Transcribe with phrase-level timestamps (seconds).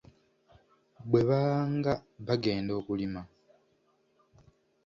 [1.09, 1.93] Bwe baanga
[2.27, 3.21] bagenda okulima,